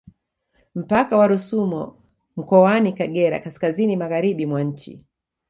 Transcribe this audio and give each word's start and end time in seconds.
Mpaka 0.75 1.17
wa 1.17 1.27
Rusumo 1.27 1.97
mkoani 2.37 2.93
Kagera 2.93 3.39
kaskazini 3.39 3.95
magharibi 3.97 4.45
mwa 4.45 4.63
nchi 4.63 5.03